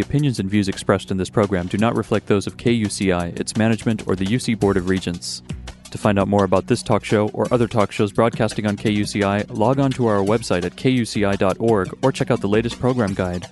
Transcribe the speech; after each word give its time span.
The 0.00 0.06
opinions 0.06 0.40
and 0.40 0.48
views 0.48 0.66
expressed 0.66 1.10
in 1.10 1.18
this 1.18 1.28
program 1.28 1.66
do 1.66 1.76
not 1.76 1.94
reflect 1.94 2.26
those 2.26 2.46
of 2.46 2.56
KUCI, 2.56 3.38
its 3.38 3.54
management, 3.58 4.08
or 4.08 4.16
the 4.16 4.24
UC 4.24 4.58
Board 4.58 4.78
of 4.78 4.88
Regents. 4.88 5.42
To 5.90 5.98
find 5.98 6.18
out 6.18 6.26
more 6.26 6.44
about 6.44 6.68
this 6.68 6.82
talk 6.82 7.04
show 7.04 7.28
or 7.34 7.52
other 7.52 7.68
talk 7.68 7.92
shows 7.92 8.10
broadcasting 8.10 8.66
on 8.66 8.78
KUCI, 8.78 9.54
log 9.54 9.78
on 9.78 9.90
to 9.90 10.06
our 10.06 10.20
website 10.20 10.64
at 10.64 10.74
kuci.org 10.76 11.98
or 12.02 12.12
check 12.12 12.30
out 12.30 12.40
the 12.40 12.48
latest 12.48 12.80
program 12.80 13.12
guide. 13.12 13.46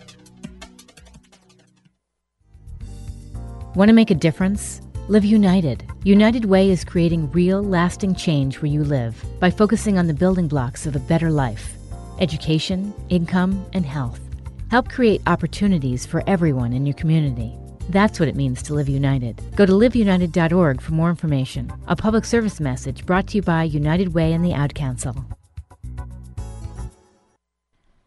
Want 3.75 3.91
to 3.91 3.93
make 3.93 4.11
a 4.11 4.15
difference? 4.15 4.81
Live 5.09 5.27
United. 5.27 5.87
United 6.05 6.47
Way 6.47 6.71
is 6.71 6.83
creating 6.83 7.31
real, 7.33 7.63
lasting 7.63 8.15
change 8.15 8.63
where 8.63 8.73
you 8.73 8.85
live 8.85 9.23
by 9.39 9.51
focusing 9.51 9.99
on 9.99 10.07
the 10.07 10.15
building 10.15 10.49
blocks 10.49 10.87
of 10.87 10.97
a 10.97 11.01
better 11.01 11.31
life 11.31 11.75
education, 12.21 12.95
income, 13.11 13.67
and 13.75 13.85
health. 13.85 14.28
Help 14.71 14.91
create 14.91 15.23
opportunities 15.27 16.05
for 16.05 16.23
everyone 16.27 16.75
in 16.75 16.85
your 16.85 16.95
community. 16.95 17.57
That's 17.89 18.21
what 18.21 18.29
it 18.29 18.37
means 18.37 18.63
to 18.65 18.75
live 18.75 18.87
united. 18.87 19.41
Go 19.57 19.65
to 19.65 19.73
liveunited.org 19.73 20.83
for 20.83 20.93
more 20.93 21.09
information. 21.09 21.73
A 21.87 21.97
public 21.97 22.27
service 22.27 22.61
message 22.61 23.07
brought 23.07 23.29
to 23.29 23.37
you 23.37 23.43
by 23.43 23.63
United 23.63 24.13
Way 24.13 24.35
and 24.35 24.45
the 24.45 24.53
Ad 24.53 24.75
Council. 24.75 25.25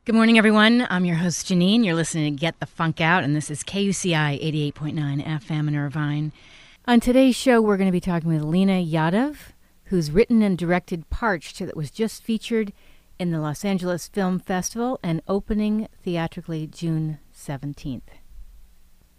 Good 0.06 0.14
morning, 0.14 0.38
everyone. 0.38 0.86
I'm 0.88 1.06
your 1.06 1.16
host, 1.16 1.48
Janine. 1.48 1.84
You're 1.84 1.96
listening 1.96 2.36
to 2.36 2.40
Get 2.40 2.60
the 2.60 2.68
Funk 2.68 3.02
Out, 3.02 3.24
and 3.24 3.36
this 3.36 3.50
is 3.50 3.64
KUCI 3.64 4.72
88.9 4.74 5.26
FM 5.26 5.68
in 5.68 5.76
Irvine. 5.76 6.32
On 6.86 7.00
today's 7.00 7.36
show, 7.36 7.60
we're 7.60 7.78
going 7.78 7.88
to 7.88 7.92
be 7.92 8.00
talking 8.00 8.30
with 8.30 8.44
Leena 8.44 8.84
Yadav, 8.86 9.38
who's 9.86 10.12
written 10.12 10.44
and 10.44 10.60
directed 10.60 11.10
Parched, 11.10 11.58
that 11.60 11.76
was 11.76 11.90
just 11.90 12.24
featured 12.24 12.72
in 13.22 13.30
the 13.30 13.40
Los 13.40 13.64
Angeles 13.64 14.08
Film 14.08 14.40
Festival 14.40 15.00
and 15.04 15.22
opening 15.28 15.88
theatrically 16.04 16.66
June 16.66 17.20
17th. 17.32 18.18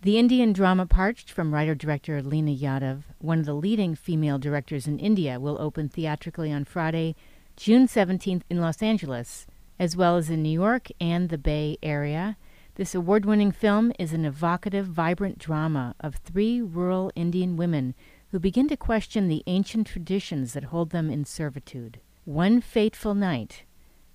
The 0.01 0.19
Indian 0.19 0.53
drama 0.53 0.87
Parched 0.87 1.31
from 1.31 1.55
writer 1.55 1.77
director 1.77 2.21
Leena 2.21 2.51
Yadav, 2.51 3.05
one 3.19 3.39
of 3.39 3.47
the 3.47 3.55
leading 3.55 3.95
female 3.95 4.41
directors 4.41 4.89
in 4.89 4.99
India, 4.99 5.39
will 5.39 5.57
open 5.61 5.89
theatrically 5.89 6.51
on 6.51 6.65
Friday, 6.65 7.15
June 7.55 7.87
17th 7.87 8.43
in 8.51 8.61
Los 8.61 8.83
Angeles, 8.83 9.47
as 9.79 9.97
well 9.97 10.17
as 10.17 10.29
in 10.29 10.43
New 10.43 10.49
York 10.51 10.89
and 11.01 11.29
the 11.29 11.39
Bay 11.39 11.79
Area. 11.81 12.37
This 12.75 12.97
award 12.97 13.25
winning 13.25 13.53
film 13.53 13.93
is 14.01 14.13
an 14.13 14.25
evocative, 14.25 14.87
vibrant 14.87 15.39
drama 15.39 15.95
of 16.01 16.17
three 16.17 16.61
rural 16.61 17.13
Indian 17.15 17.57
women 17.57 17.95
who 18.33 18.41
begin 18.41 18.67
to 18.67 18.77
question 18.77 19.29
the 19.29 19.45
ancient 19.47 19.87
traditions 19.87 20.55
that 20.55 20.65
hold 20.65 20.91
them 20.91 21.09
in 21.09 21.25
servitude. 21.25 22.01
One 22.25 22.61
fateful 22.61 23.15
night, 23.15 23.63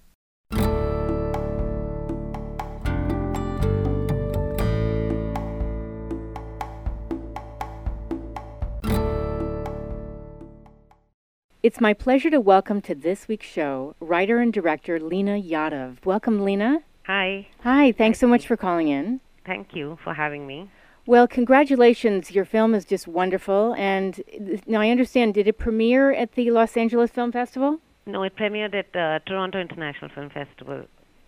It's 11.64 11.80
my 11.80 11.94
pleasure 11.94 12.30
to 12.32 12.42
welcome 12.42 12.82
to 12.82 12.94
this 12.94 13.30
week's 13.30 13.48
show 13.48 13.96
writer 14.02 14.40
and 14.40 14.52
director 14.52 15.00
Leena 15.00 15.42
Yadav. 15.42 16.04
Welcome, 16.04 16.44
Leena. 16.44 16.84
Hi. 17.06 17.48
Hi, 17.64 17.92
thanks 17.92 18.20
so 18.20 18.28
much 18.28 18.46
for 18.48 18.56
calling 18.58 18.88
in. 18.88 19.20
Thank 19.46 19.76
you 19.76 19.98
for 20.04 20.14
having 20.14 20.46
me. 20.46 20.70
Well, 21.06 21.28
congratulations. 21.28 22.32
Your 22.32 22.46
film 22.46 22.76
is 22.76 22.86
just 22.86 23.08
wonderful. 23.08 23.74
And 23.76 24.22
now 24.68 24.82
I 24.82 24.90
understand, 24.90 25.34
did 25.34 25.48
it 25.48 25.58
premiere 25.58 26.12
at 26.12 26.34
the 26.34 26.52
Los 26.52 26.78
Angeles 26.78 27.10
Film 27.10 27.32
Festival? 27.32 27.80
No, 28.06 28.24
it 28.24 28.36
premiered 28.36 28.76
at 28.76 28.96
uh, 28.96 29.20
Toronto 29.26 29.60
International 29.60 30.12
Film 30.14 30.30
Festival. 30.30 30.86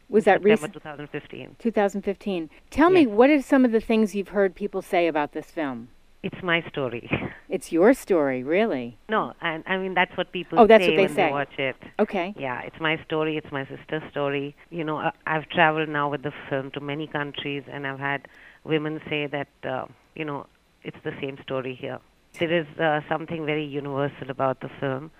Was 0.09 0.25
that 0.25 0.43
recent? 0.43 0.73
2015. 0.73 1.55
2015. 1.57 2.49
Tell 2.69 2.89
me, 2.89 3.07
what 3.07 3.29
are 3.29 3.41
some 3.41 3.63
of 3.63 3.71
the 3.71 3.79
things 3.79 4.13
you've 4.13 4.29
heard 4.29 4.55
people 4.55 4.81
say 4.81 5.07
about 5.07 5.31
this 5.31 5.49
film? 5.49 5.87
It's 6.23 6.41
my 6.43 6.61
story. 6.69 7.09
It's 7.51 7.69
your 7.69 7.93
story, 7.93 8.43
really. 8.43 8.97
no, 9.09 9.33
and 9.41 9.63
I 9.67 9.75
mean 9.77 9.93
that's 9.93 10.15
what 10.17 10.31
people 10.31 10.57
Oh, 10.59 10.67
that's 10.67 10.85
say 10.85 10.91
what 10.91 10.95
they 10.95 11.01
when 11.07 11.15
say. 11.15 11.25
they 11.25 11.31
watch 11.31 11.55
it. 11.59 11.75
Okay. 11.99 12.33
Yeah, 12.37 12.61
it's 12.61 12.79
my 12.79 12.95
story. 13.05 13.35
It's 13.35 13.51
my 13.51 13.65
sister's 13.65 14.03
story. 14.09 14.55
You 14.69 14.85
know, 14.85 14.97
I- 15.07 15.11
I've 15.27 15.49
traveled 15.49 15.89
now 15.89 16.07
with 16.09 16.21
the 16.23 16.31
film 16.49 16.71
to 16.75 16.79
many 16.79 17.07
countries, 17.07 17.63
and 17.69 17.85
I've 17.85 17.99
had 17.99 18.29
women 18.63 19.01
say 19.09 19.27
that 19.27 19.49
uh, 19.73 19.85
you 20.15 20.23
know 20.23 20.39
it's 20.83 21.01
the 21.03 21.11
same 21.19 21.37
story 21.43 21.75
here. 21.75 21.99
There 22.39 22.53
is 22.61 22.67
uh, 22.79 23.01
something 23.09 23.45
very 23.45 23.65
universal 23.65 24.29
about 24.37 24.61
the 24.61 24.69
film, 24.79 25.11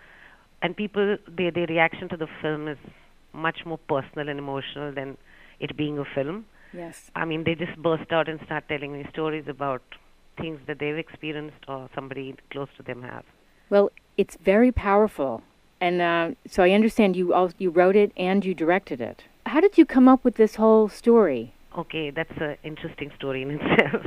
and 0.61 0.77
people 0.83 1.17
their 1.27 1.51
their 1.51 1.67
reaction 1.75 2.07
to 2.13 2.17
the 2.23 2.29
film 2.41 2.69
is 2.69 2.77
much 3.33 3.65
more 3.65 3.79
personal 3.95 4.29
and 4.29 4.39
emotional 4.39 4.93
than 4.93 5.17
it 5.59 5.75
being 5.75 5.99
a 5.99 6.05
film. 6.15 6.45
Yes. 6.71 7.11
I 7.13 7.25
mean, 7.25 7.43
they 7.43 7.55
just 7.55 7.75
burst 7.89 8.09
out 8.13 8.29
and 8.29 8.39
start 8.45 8.69
telling 8.69 8.93
me 8.93 9.05
stories 9.11 9.49
about 9.49 9.81
things 10.37 10.59
that 10.67 10.79
they've 10.79 10.97
experienced 10.97 11.63
or 11.67 11.89
somebody 11.93 12.35
close 12.51 12.69
to 12.77 12.83
them 12.83 13.01
have. 13.03 13.23
Well, 13.69 13.91
it's 14.17 14.37
very 14.43 14.71
powerful. 14.71 15.43
And 15.79 16.01
uh, 16.01 16.31
so 16.47 16.63
I 16.63 16.71
understand 16.71 17.15
you 17.15 17.33
all, 17.33 17.51
you 17.57 17.71
wrote 17.71 17.95
it 17.95 18.11
and 18.15 18.45
you 18.45 18.53
directed 18.53 19.01
it. 19.01 19.23
How 19.45 19.59
did 19.59 19.77
you 19.77 19.85
come 19.85 20.07
up 20.07 20.23
with 20.23 20.35
this 20.35 20.55
whole 20.55 20.89
story? 20.89 21.55
Okay, 21.77 22.11
that's 22.11 22.37
an 22.37 22.57
interesting 22.63 23.11
story 23.17 23.41
in 23.41 23.51
itself. 23.61 24.03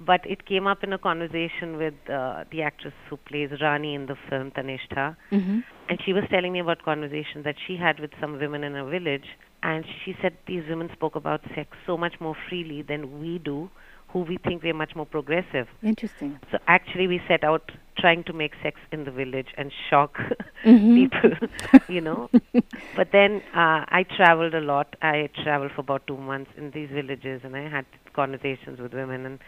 but 0.00 0.20
it 0.26 0.46
came 0.46 0.66
up 0.66 0.82
in 0.82 0.92
a 0.92 0.98
conversation 0.98 1.76
with 1.76 1.94
uh, 2.10 2.44
the 2.50 2.62
actress 2.62 2.94
who 3.08 3.16
plays 3.18 3.50
Rani 3.60 3.94
in 3.94 4.06
the 4.06 4.16
film, 4.28 4.50
Tanishtha. 4.50 5.16
Mm-hmm. 5.30 5.60
And 5.88 6.00
she 6.04 6.12
was 6.12 6.24
telling 6.30 6.52
me 6.52 6.60
about 6.60 6.82
conversations 6.82 7.44
that 7.44 7.56
she 7.66 7.76
had 7.76 8.00
with 8.00 8.10
some 8.20 8.38
women 8.38 8.64
in 8.64 8.74
a 8.74 8.84
village. 8.86 9.26
And 9.62 9.84
she 10.04 10.16
said 10.20 10.36
these 10.48 10.64
women 10.68 10.90
spoke 10.92 11.14
about 11.14 11.42
sex 11.54 11.76
so 11.86 11.96
much 11.96 12.14
more 12.18 12.34
freely 12.48 12.82
than 12.82 13.20
we 13.20 13.38
do, 13.38 13.70
who 14.12 14.20
we 14.20 14.36
think 14.36 14.62
we're 14.62 14.74
much 14.74 14.94
more 14.94 15.06
progressive. 15.06 15.66
Interesting. 15.82 16.38
So 16.50 16.58
actually, 16.66 17.06
we 17.06 17.20
set 17.28 17.44
out 17.44 17.72
trying 17.98 18.24
to 18.24 18.32
make 18.32 18.52
sex 18.62 18.80
in 18.90 19.04
the 19.04 19.10
village 19.10 19.48
and 19.56 19.72
shock 19.90 20.18
Mhm. 20.64 20.94
people, 20.94 21.48
you 21.88 22.00
know. 22.00 22.28
but 22.96 23.08
then 23.12 23.42
uh, 23.54 23.84
I 23.88 24.04
traveled 24.16 24.54
a 24.54 24.60
lot. 24.60 24.96
I 25.02 25.28
traveled 25.42 25.72
for 25.74 25.80
about 25.82 26.06
two 26.06 26.16
months 26.16 26.50
in 26.56 26.70
these 26.72 26.90
villages, 26.90 27.40
and 27.44 27.56
I 27.56 27.68
had 27.68 27.84
conversations 28.14 28.80
with 28.80 28.92
women, 28.94 29.26
and 29.26 29.38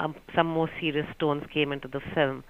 um, 0.00 0.14
some 0.34 0.46
more 0.46 0.68
serious 0.80 1.06
tones 1.18 1.44
came 1.52 1.72
into 1.72 1.88
the 1.88 2.00
film. 2.14 2.44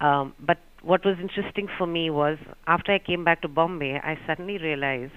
Um, 0.00 0.34
but 0.40 0.58
what 0.82 1.04
was 1.04 1.16
interesting 1.20 1.68
for 1.78 1.86
me 1.86 2.10
was 2.10 2.36
after 2.66 2.92
I 2.92 2.98
came 2.98 3.24
back 3.24 3.42
to 3.42 3.48
Bombay, 3.48 4.00
I 4.02 4.18
suddenly 4.26 4.58
realized 4.58 5.12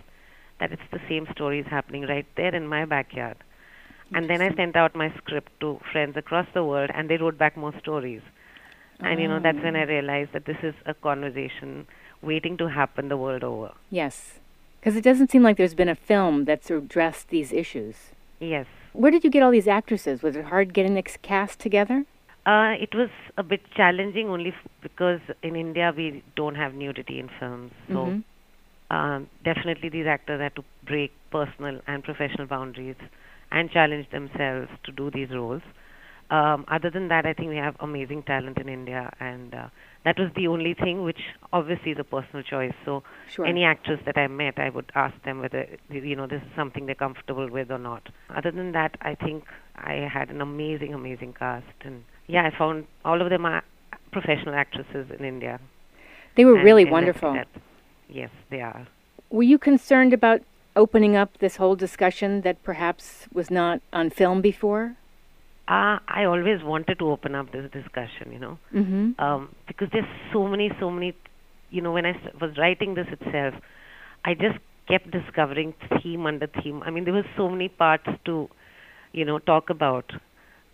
that 0.59 0.71
it's 0.71 0.81
the 0.91 0.99
same 1.09 1.27
stories 1.31 1.65
happening 1.69 2.03
right 2.03 2.25
there 2.35 2.53
in 2.55 2.67
my 2.67 2.85
backyard. 2.85 3.37
And 4.13 4.29
then 4.29 4.41
I 4.41 4.53
sent 4.55 4.75
out 4.75 4.95
my 4.95 5.13
script 5.17 5.51
to 5.59 5.79
friends 5.91 6.15
across 6.15 6.47
the 6.53 6.63
world, 6.63 6.89
and 6.93 7.09
they 7.09 7.17
wrote 7.17 7.37
back 7.37 7.57
more 7.57 7.73
stories. 7.79 8.21
And 8.99 9.19
you 9.19 9.27
know, 9.27 9.39
that's 9.39 9.61
when 9.61 9.75
I 9.75 9.83
realized 9.83 10.31
that 10.33 10.45
this 10.45 10.57
is 10.63 10.73
a 10.85 10.93
conversation 10.93 11.87
waiting 12.21 12.57
to 12.57 12.67
happen 12.69 13.09
the 13.09 13.17
world 13.17 13.43
over. 13.43 13.73
Yes. 13.91 14.39
Because 14.79 14.95
it 14.95 15.03
doesn't 15.03 15.29
seem 15.29 15.43
like 15.43 15.57
there's 15.57 15.75
been 15.75 15.89
a 15.89 15.95
film 15.95 16.45
that's 16.45 16.71
addressed 16.71 17.29
these 17.29 17.51
issues. 17.51 18.11
Yes. 18.39 18.65
Where 18.93 19.11
did 19.11 19.23
you 19.23 19.29
get 19.29 19.43
all 19.43 19.51
these 19.51 19.67
actresses? 19.67 20.23
Was 20.23 20.35
it 20.35 20.45
hard 20.45 20.73
getting 20.73 20.95
this 20.95 21.17
cast 21.21 21.59
together? 21.59 22.05
Uh, 22.45 22.75
it 22.79 22.95
was 22.95 23.09
a 23.37 23.43
bit 23.43 23.61
challenging 23.75 24.29
only 24.29 24.49
f- 24.49 24.71
because 24.81 25.19
in 25.43 25.55
India 25.55 25.93
we 25.95 26.23
don't 26.35 26.55
have 26.55 26.73
nudity 26.73 27.19
in 27.19 27.29
films. 27.39 27.71
So 27.89 28.05
Mhm. 28.05 28.23
um, 28.89 29.27
definitely 29.43 29.89
these 29.89 30.07
actors 30.07 30.39
had 30.39 30.55
to 30.55 30.63
break 30.85 31.11
personal 31.29 31.81
and 31.87 32.03
professional 32.03 32.47
boundaries 32.47 32.95
and 33.51 33.69
challenge 33.71 34.09
themselves 34.11 34.69
to 34.85 34.91
do 34.91 35.09
these 35.11 35.29
roles. 35.31 35.61
Um, 36.29 36.65
other 36.67 36.89
than 36.89 37.07
that, 37.07 37.25
I 37.25 37.33
think 37.33 37.49
we 37.49 37.55
have 37.55 37.77
amazing 37.79 38.23
talent 38.23 38.57
in 38.57 38.67
India, 38.67 39.13
and 39.21 39.53
uh, 39.53 39.67
that 40.03 40.19
was 40.19 40.29
the 40.35 40.47
only 40.47 40.73
thing, 40.73 41.03
which 41.03 41.21
obviously 41.53 41.91
is 41.91 41.99
a 41.99 42.03
personal 42.03 42.43
choice. 42.43 42.73
So 42.83 43.01
Sure. 43.33 43.45
any 43.45 43.63
actress 43.63 44.01
that 44.05 44.17
I 44.17 44.27
met, 44.27 44.59
I 44.59 44.69
would 44.69 44.91
ask 44.93 45.15
them 45.23 45.39
whether 45.39 45.65
you 45.89 46.17
know 46.17 46.27
this 46.27 46.41
is 46.41 46.49
something 46.53 46.85
they're 46.85 46.95
comfortable 46.95 47.49
with 47.49 47.71
or 47.71 47.77
not. 47.77 48.09
Other 48.29 48.51
than 48.51 48.73
that, 48.73 48.97
I 49.01 49.15
think 49.15 49.45
I 49.77 49.93
had 50.11 50.29
an 50.29 50.41
amazing, 50.41 50.93
amazing 50.93 51.31
cast, 51.33 51.65
and 51.85 52.03
yeah, 52.27 52.45
I 52.45 52.57
found 52.57 52.87
all 53.05 53.21
of 53.21 53.29
them 53.29 53.45
are 53.45 53.63
professional 54.11 54.53
actresses 54.55 55.07
in 55.17 55.23
India. 55.23 55.61
They 56.35 56.43
were 56.43 56.55
and 56.55 56.65
really 56.65 56.83
left 56.83 56.91
wonderful. 56.91 57.33
that. 57.33 57.47
Yes, 58.09 58.31
they 58.49 58.59
are. 58.59 58.85
Were 59.29 59.43
you 59.43 59.57
concerned 59.57 60.11
about 60.13 60.41
opening 60.77 61.15
up 61.15 61.37
this 61.39 61.57
whole 61.57 61.75
discussion 61.75 62.41
that 62.41 62.63
perhaps 62.63 63.27
was 63.33 63.49
not 63.51 63.81
on 63.91 64.09
film 64.09 64.41
before? 64.41 64.95
Uh, 65.67 65.99
I 66.07 66.23
always 66.23 66.63
wanted 66.63 66.99
to 66.99 67.09
open 67.09 67.35
up 67.35 67.51
this 67.51 67.69
discussion, 67.71 68.31
you 68.31 68.39
know, 68.39 68.57
Mm-hmm. 68.73 69.19
um, 69.21 69.49
because 69.67 69.89
there's 69.91 70.05
so 70.31 70.47
many, 70.47 70.71
so 70.79 70.89
many, 70.89 71.13
you 71.71 71.81
know, 71.81 71.91
when 71.91 72.05
I 72.05 72.13
was 72.39 72.57
writing 72.57 72.93
this 72.95 73.07
itself, 73.11 73.55
I 74.23 74.33
just 74.33 74.59
kept 74.87 75.11
discovering 75.11 75.73
theme 76.01 76.25
under 76.25 76.47
theme. 76.47 76.81
I 76.83 76.89
mean, 76.91 77.03
there 77.03 77.13
were 77.13 77.25
so 77.35 77.49
many 77.49 77.67
parts 77.67 78.07
to, 78.25 78.49
you 79.11 79.25
know, 79.25 79.39
talk 79.39 79.69
about. 79.69 80.13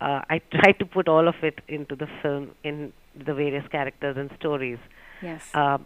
uh, 0.00 0.20
I 0.30 0.40
tried 0.58 0.78
to 0.78 0.86
put 0.86 1.08
all 1.08 1.26
of 1.26 1.34
it 1.42 1.58
into 1.66 1.96
the 1.96 2.06
film 2.22 2.50
in 2.62 2.92
the 3.26 3.34
various 3.34 3.66
characters 3.68 4.16
and 4.16 4.30
stories. 4.38 4.78
Yes. 5.22 5.50
Uh, 5.54 5.78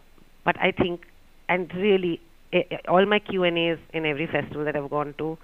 but 0.44 0.60
I 0.60 0.70
think, 0.72 1.06
and 1.48 1.72
really, 1.74 2.20
all 2.88 3.04
my 3.06 3.18
Q 3.18 3.44
and 3.44 3.58
A's 3.58 3.78
in 3.92 4.06
every 4.06 4.26
festival 4.26 4.64
that 4.64 4.76
I've 4.76 4.90
gone 4.90 5.14
to, 5.18 5.38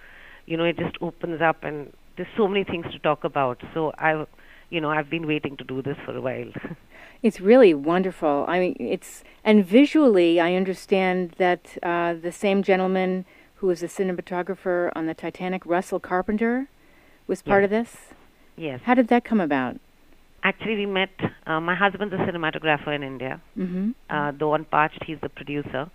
you 0.46 0.56
know, 0.56 0.64
it 0.64 0.78
just 0.78 0.96
opens 1.00 1.40
up, 1.40 1.62
and 1.64 1.92
there's 2.16 2.28
so 2.36 2.48
many 2.48 2.64
things 2.64 2.86
to 2.92 2.98
talk 2.98 3.24
about. 3.24 3.62
So 3.74 3.92
I, 3.98 4.24
you 4.70 4.80
know, 4.80 4.90
I've 4.90 5.10
been 5.10 5.26
waiting 5.26 5.56
to 5.58 5.64
do 5.64 5.82
this 5.82 5.96
for 6.04 6.16
a 6.16 6.20
while. 6.20 6.50
It's 7.22 7.40
really 7.40 7.72
wonderful. 7.72 8.44
I 8.46 8.58
mean, 8.60 8.76
it's 8.78 9.24
and 9.42 9.64
visually, 9.64 10.40
I 10.40 10.54
understand 10.56 11.34
that 11.38 11.78
uh, 11.82 12.12
the 12.12 12.30
same 12.30 12.62
gentleman 12.62 13.24
who 13.56 13.66
was 13.68 13.82
a 13.82 13.86
cinematographer 13.88 14.90
on 14.94 15.06
the 15.06 15.14
Titanic, 15.14 15.64
Russell 15.64 15.98
Carpenter, 16.00 16.68
was 17.26 17.40
part 17.40 17.62
Yes. 17.62 17.64
of 17.64 17.70
this. 17.70 17.96
yes. 18.56 18.80
How 18.84 18.92
did 18.92 19.08
that 19.08 19.24
come 19.24 19.40
about? 19.40 19.76
Actually, 20.42 20.76
we 20.76 20.84
met. 20.84 21.08
Uh, 21.46 21.60
my 21.60 21.74
husband's 21.74 22.12
a 22.12 22.18
cinematographer 22.18 22.94
in 22.94 23.02
India. 23.02 23.40
Mm-hmm. 23.56 23.92
Uh, 24.10 24.32
though 24.38 24.52
on 24.52 24.66
Parched, 24.66 25.02
he's 25.06 25.18
the 25.22 25.30
producer. 25.30 25.88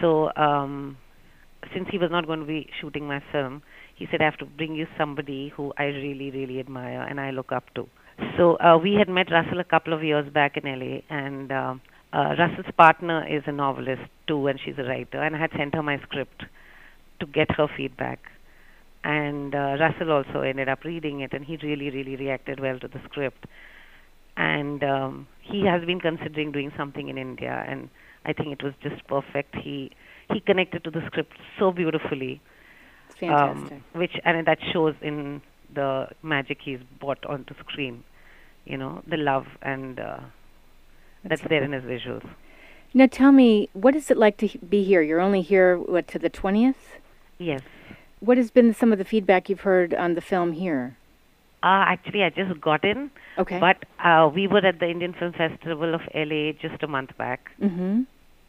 So, 0.00 0.30
um, 0.36 0.96
since 1.74 1.88
he 1.90 1.98
was 1.98 2.10
not 2.10 2.26
going 2.26 2.40
to 2.40 2.46
be 2.46 2.68
shooting 2.80 3.06
my 3.06 3.22
film, 3.32 3.62
he 3.94 4.06
said, 4.10 4.20
I 4.22 4.24
have 4.24 4.38
to 4.38 4.46
bring 4.46 4.74
you 4.74 4.86
somebody 4.96 5.52
who 5.54 5.72
I 5.76 5.84
really, 5.84 6.30
really 6.30 6.58
admire 6.58 7.02
and 7.02 7.20
I 7.20 7.30
look 7.30 7.52
up 7.52 7.64
to. 7.74 7.86
So, 8.36 8.56
uh, 8.58 8.78
we 8.78 8.94
had 8.94 9.08
met 9.08 9.30
Russell 9.30 9.60
a 9.60 9.64
couple 9.64 9.92
of 9.92 10.02
years 10.02 10.30
back 10.32 10.56
in 10.56 10.64
LA, 10.64 11.00
and 11.08 11.52
uh, 11.52 11.74
uh, 12.12 12.34
Russell's 12.38 12.72
partner 12.76 13.26
is 13.26 13.42
a 13.46 13.52
novelist 13.52 14.02
too, 14.26 14.46
and 14.46 14.58
she's 14.64 14.74
a 14.78 14.82
writer. 14.82 15.22
And 15.22 15.36
I 15.36 15.38
had 15.38 15.50
sent 15.56 15.74
her 15.74 15.82
my 15.82 15.98
script 16.02 16.44
to 17.20 17.26
get 17.26 17.50
her 17.52 17.68
feedback. 17.76 18.20
And 19.04 19.54
uh, 19.54 19.76
Russell 19.80 20.12
also 20.12 20.42
ended 20.42 20.68
up 20.68 20.84
reading 20.84 21.20
it, 21.20 21.32
and 21.32 21.44
he 21.44 21.56
really, 21.62 21.90
really 21.90 22.16
reacted 22.16 22.60
well 22.60 22.78
to 22.78 22.88
the 22.88 23.00
script. 23.04 23.46
And 24.36 24.82
um, 24.84 25.26
he 25.40 25.64
has 25.66 25.84
been 25.84 26.00
considering 26.00 26.52
doing 26.52 26.72
something 26.76 27.08
in 27.08 27.16
India, 27.16 27.64
and 27.66 27.88
I 28.24 28.32
think 28.32 28.48
it 28.52 28.62
was 28.62 28.74
just 28.82 29.06
perfect. 29.08 29.54
He 29.56 29.90
he 30.32 30.40
connected 30.40 30.84
to 30.84 30.90
the 30.90 31.02
script 31.06 31.32
so 31.58 31.72
beautifully, 31.72 32.40
It's 33.08 33.18
fantastic. 33.18 33.72
um, 33.72 33.84
which 33.92 34.12
and 34.24 34.46
that 34.46 34.58
shows 34.72 34.94
in 35.02 35.42
the 35.74 36.08
magic 36.22 36.58
he's 36.62 36.80
brought 37.00 37.24
onto 37.26 37.54
screen. 37.60 38.04
You 38.64 38.76
know, 38.76 39.02
the 39.06 39.16
love 39.16 39.46
and 39.62 39.98
uh, 39.98 40.20
that's 41.24 41.42
there 41.42 41.62
in 41.62 41.72
his 41.72 41.82
visuals. 41.84 42.28
now, 42.94 43.06
tell 43.06 43.32
me, 43.32 43.68
what 43.72 43.94
is 43.96 44.10
it 44.10 44.16
like 44.16 44.36
to 44.38 44.48
be 44.58 44.84
here? 44.84 45.00
You're 45.02 45.20
only 45.20 45.42
here 45.42 45.78
what 45.78 46.06
to 46.08 46.18
the 46.18 46.28
twentieth. 46.28 46.98
Yes. 47.38 47.62
What 48.20 48.36
has 48.36 48.50
been 48.50 48.74
some 48.74 48.92
of 48.92 48.98
the 48.98 49.04
feedback 49.04 49.48
you've 49.48 49.62
heard 49.62 49.94
on 49.94 50.14
the 50.14 50.20
film 50.20 50.52
here? 50.52 50.96
Uh, 51.62 51.84
actually, 51.94 52.22
I 52.24 52.30
just 52.30 52.60
got 52.60 52.84
in, 52.84 53.10
Okay. 53.38 53.58
but 53.60 53.84
uh, 54.02 54.30
we 54.34 54.46
were 54.46 54.64
at 54.64 54.80
the 54.80 54.88
Indian 54.88 55.12
Film 55.12 55.32
Festival 55.32 55.94
of 55.94 56.00
LA 56.14 56.52
just 56.52 56.82
a 56.82 56.86
month 56.86 57.16
back, 57.18 57.50
mm-hmm. 57.60 58.02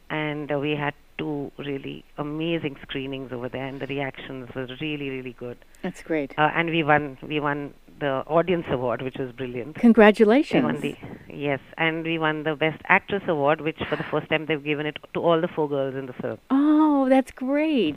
and 0.08 0.50
uh, 0.52 0.58
we 0.58 0.70
had 0.76 0.94
two 1.18 1.52
really 1.58 2.04
amazing 2.16 2.76
screenings 2.82 3.30
over 3.32 3.48
there, 3.50 3.66
and 3.66 3.80
the 3.80 3.86
reactions 3.86 4.48
were 4.54 4.66
really, 4.80 5.10
really 5.10 5.34
good. 5.38 5.58
That's 5.82 6.02
great. 6.02 6.32
Uh, 6.38 6.50
and 6.54 6.70
we 6.70 6.82
won, 6.82 7.18
we 7.22 7.38
won 7.38 7.74
the 8.00 8.24
audience 8.26 8.64
award, 8.70 9.02
which 9.02 9.16
was 9.18 9.30
brilliant. 9.32 9.76
We 9.76 9.80
Congratulations. 9.80 10.64
won 10.64 10.80
the 10.80 10.96
yes, 11.28 11.60
and 11.76 12.04
we 12.04 12.18
won 12.18 12.44
the 12.44 12.56
best 12.56 12.80
actress 12.88 13.22
award, 13.28 13.60
which 13.60 13.78
for 13.90 13.96
the 13.96 14.04
first 14.04 14.30
time 14.30 14.46
they've 14.46 14.64
given 14.64 14.86
it 14.86 14.96
to 15.12 15.20
all 15.20 15.38
the 15.40 15.48
four 15.48 15.68
girls 15.68 15.94
in 15.94 16.06
the 16.06 16.14
film. 16.14 16.38
oh, 16.50 17.08
that's 17.10 17.30
great. 17.30 17.96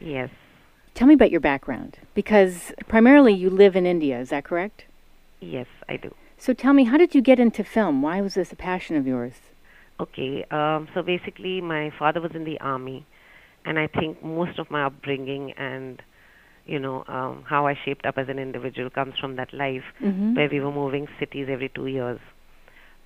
Yes, 0.00 0.30
Tell 0.96 1.06
me 1.06 1.12
about 1.12 1.30
your 1.30 1.40
background, 1.40 1.98
because 2.14 2.72
primarily 2.88 3.34
you 3.34 3.50
live 3.50 3.76
in 3.76 3.84
India. 3.84 4.18
Is 4.18 4.30
that 4.30 4.44
correct? 4.44 4.86
yes, 5.42 5.66
I 5.90 5.96
do. 5.98 6.14
So 6.38 6.54
tell 6.54 6.72
me, 6.72 6.84
how 6.84 6.96
did 6.96 7.14
you 7.14 7.20
get 7.20 7.38
into 7.38 7.62
film? 7.62 8.00
Why 8.00 8.22
was 8.22 8.32
this 8.32 8.50
a 8.50 8.56
passion 8.56 8.96
of 8.96 9.06
yours? 9.06 9.34
Okay, 10.00 10.44
um, 10.50 10.88
so 10.94 11.02
basically, 11.02 11.60
my 11.60 11.90
father 11.98 12.20
was 12.22 12.32
in 12.34 12.44
the 12.44 12.58
army, 12.60 13.04
and 13.66 13.78
I 13.78 13.88
think 13.88 14.22
most 14.24 14.58
of 14.58 14.70
my 14.70 14.84
upbringing 14.84 15.52
and 15.52 16.00
you 16.64 16.78
know 16.78 17.04
um, 17.08 17.44
how 17.46 17.66
I 17.66 17.78
shaped 17.84 18.06
up 18.06 18.16
as 18.16 18.30
an 18.30 18.38
individual 18.38 18.88
comes 18.88 19.18
from 19.18 19.36
that 19.36 19.52
life 19.52 19.84
Mm-hmm. 20.02 20.34
where 20.34 20.48
we 20.48 20.60
were 20.60 20.72
moving 20.72 21.08
cities 21.18 21.48
every 21.50 21.68
two 21.68 21.88
years. 21.88 22.20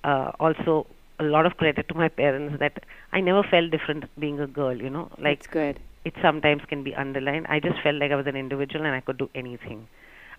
Uh, 0.05 0.31
also, 0.39 0.87
a 1.19 1.23
lot 1.25 1.45
of 1.45 1.57
credit 1.57 1.89
to 1.89 1.93
my 1.93 2.07
parents 2.07 2.57
that 2.59 2.83
I 3.11 3.19
never 3.19 3.43
felt 3.43 3.69
different 3.69 4.05
being 4.17 4.39
a 4.39 4.47
girl. 4.47 4.75
You 4.81 4.89
know, 4.89 5.09
like 5.17 5.39
That's 5.39 5.47
good. 5.47 5.79
It 6.05 6.13
sometimes 6.21 6.61
can 6.67 6.83
be 6.83 6.95
underlined. 6.95 7.45
I 7.49 7.59
just 7.59 7.79
felt 7.81 7.95
like 7.95 8.11
I 8.11 8.15
was 8.15 8.27
an 8.27 8.35
individual 8.35 8.85
and 8.85 8.95
I 8.95 9.01
could 9.01 9.17
do 9.17 9.29
anything. 9.35 9.87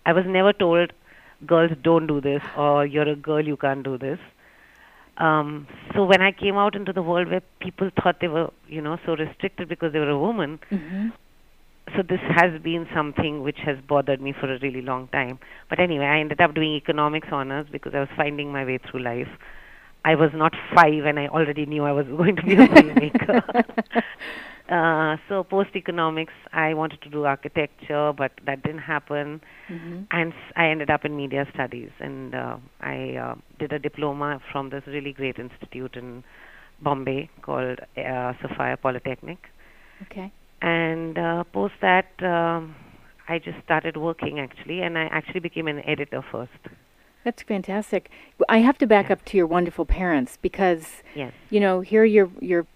I 0.05 0.13
was 0.13 0.25
never 0.27 0.53
told, 0.53 0.93
girls 1.45 1.71
don't 1.81 2.07
do 2.07 2.19
this 2.21 2.41
or 2.57 2.85
you're 2.85 3.07
a 3.09 3.15
girl, 3.15 3.45
you 3.45 3.57
can't 3.57 3.83
do 3.83 3.97
this. 3.97 4.19
Um, 5.17 5.67
so 5.93 6.03
when 6.05 6.21
I 6.21 6.31
came 6.31 6.57
out 6.57 6.75
into 6.75 6.91
the 6.91 7.01
world 7.03 7.29
where 7.29 7.41
people 7.59 7.89
thought 8.01 8.19
they 8.19 8.27
were, 8.27 8.49
you 8.67 8.81
know, 8.81 8.97
so 9.05 9.15
restricted 9.15 9.69
because 9.69 9.93
they 9.93 9.99
were 9.99 10.09
a 10.09 10.19
woman, 10.19 10.59
Mm-hmm. 10.71 11.09
so 11.95 12.01
this 12.01 12.19
has 12.35 12.59
been 12.61 12.87
something 12.93 13.43
which 13.43 13.59
has 13.65 13.77
bothered 13.87 14.21
me 14.21 14.33
for 14.33 14.51
a 14.51 14.57
really 14.59 14.81
long 14.81 15.07
time. 15.09 15.37
But 15.69 15.79
anyway, 15.79 16.05
I 16.05 16.19
ended 16.19 16.41
up 16.41 16.53
doing 16.55 16.73
economics 16.73 17.27
honors 17.31 17.67
because 17.71 17.93
I 17.93 17.99
was 17.99 18.09
finding 18.15 18.51
my 18.51 18.65
way 18.65 18.79
through 18.79 19.01
life. 19.01 19.27
I 20.05 20.15
was 20.15 20.31
not 20.33 20.53
five 20.75 21.05
and 21.05 21.19
I 21.19 21.27
already 21.27 21.65
knew 21.65 21.83
I 21.83 21.91
was 21.91 22.05
going 22.17 22.35
to 22.37 22.41
be 22.43 22.53
a 22.55 22.67
filmmaker. 22.75 23.63
Uh, 24.77 25.17
so 25.27 25.43
post 25.43 25.71
economics, 25.75 26.33
I 26.51 26.73
wanted 26.73 26.99
to 27.03 27.09
do 27.09 27.25
architecture, 27.25 28.11
but 28.21 28.31
that 28.47 28.63
didn't 28.63 28.85
happen. 28.95 29.41
Mm-hmm. 29.69 29.97
And 30.11 30.33
I 30.55 30.65
ended 30.73 30.89
up 30.89 31.05
in 31.05 31.15
media 31.15 31.43
studies, 31.53 31.91
and 31.99 32.33
uh, 32.35 32.57
I 32.81 32.97
uh, 33.25 33.35
did 33.59 33.71
a 33.71 33.79
diploma 33.79 34.29
from 34.51 34.69
this 34.73 34.83
really 34.87 35.13
great 35.13 35.37
institute 35.37 35.95
in 35.95 36.23
Bombay 36.81 37.29
called 37.41 37.79
uh, 37.97 38.33
Sophia 38.41 38.77
Polytechnic 38.81 39.37
Okay. 40.01 40.31
and 40.61 41.17
uh, 41.17 41.43
post 41.57 41.75
that 41.81 42.07
um, 42.23 42.75
i 43.29 43.39
just 43.47 43.57
started 43.63 43.95
working 43.95 44.39
actually 44.45 44.81
and 44.81 44.97
i 44.97 45.05
actually 45.19 45.39
became 45.39 45.67
an 45.75 45.79
editor 45.93 46.21
first 46.31 46.63
That's 47.25 47.43
fantastic. 47.55 48.03
I 48.49 48.59
have 48.67 48.77
to 48.79 48.87
back 48.95 49.07
up 49.13 49.21
to 49.29 49.37
your 49.39 49.47
wonderful 49.47 49.85
parents 50.01 50.31
because 50.47 50.85
yes 51.15 51.31
you 51.53 51.59
know 51.65 51.75
here 51.91 52.03
you're 52.15 52.31
you're 52.49 52.65
you've 52.65 52.72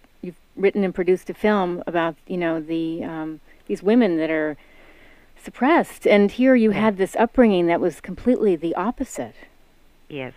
written 0.58 0.84
and 0.84 0.94
produced 0.94 1.30
a 1.30 1.34
film 1.34 1.84
about 1.88 2.16
you 2.28 2.38
know 2.38 2.60
the 2.60 3.04
um, 3.04 3.40
these 3.68 3.82
women 3.84 4.18
that 4.18 4.30
are 4.30 4.58
suppressed, 5.44 6.06
and 6.08 6.32
here 6.32 6.56
you 6.56 6.72
Yeah. 6.72 6.82
had 6.82 6.98
this 6.98 7.16
upbringing 7.16 7.68
that 7.68 7.80
was 7.80 8.02
completely 8.02 8.56
the 8.56 8.74
opposite. 8.76 9.36
yes 10.10 10.34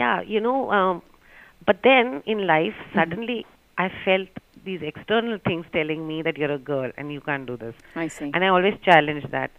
yeah 0.00 0.20
you 0.32 0.40
know 0.46 0.70
um, 0.78 1.00
but 1.68 1.76
then 1.88 2.06
in 2.32 2.38
life 2.46 2.74
suddenly 2.96 3.36
i 3.84 3.86
felt 4.04 4.28
these 4.68 4.82
external 4.90 5.38
things 5.48 5.64
telling 5.76 6.00
me 6.10 6.16
that 6.26 6.36
you're 6.40 6.50
a 6.56 6.58
girl 6.72 6.90
and 6.98 7.12
you 7.16 7.20
can't 7.28 7.46
do 7.50 7.56
this 7.64 7.76
I 8.04 8.08
see. 8.16 8.28
and 8.34 8.40
i 8.46 8.48
always 8.56 8.74
challenge 8.88 9.24
that 9.36 9.50